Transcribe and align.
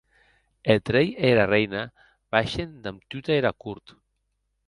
Eth 0.73 0.89
rei 0.93 1.09
e 1.23 1.25
era 1.33 1.45
reina 1.53 1.83
baishen 2.31 2.71
damb 2.83 2.99
tota 3.11 3.31
era 3.39 3.51
cort. 3.63 3.87